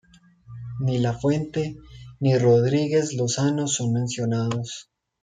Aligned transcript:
Ni 0.83 0.97
Lafuente 0.97 1.75
ni 2.21 2.35
Rodríguez 2.35 3.13
Lozano 3.13 3.67
son 3.67 3.91
mencionados. 3.93 4.89